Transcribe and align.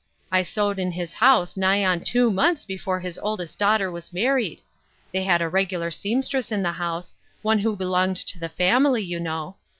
I 0.31 0.41
sewed 0.41 0.79
in 0.79 0.93
his 0.93 1.13
house 1.13 1.55
nigh 1.55 1.85
on 1.85 1.99
two 1.99 2.31
months 2.31 2.65
before 2.65 2.99
his 3.01 3.19
oldest 3.21 3.59
daughter 3.59 3.91
was 3.91 4.11
married. 4.11 4.63
They 5.11 5.21
had 5.23 5.43
a 5.43 5.47
regular 5.47 5.91
seamstress 5.91 6.51
in 6.51 6.63
the 6.63 6.71
house, 6.71 7.13
one 7.43 7.59
who 7.59 7.75
be 7.75 7.85
longed 7.85 8.17
to 8.25 8.39
the 8.39 8.49
family, 8.49 9.03
you 9.03 9.19
know. 9.19 9.57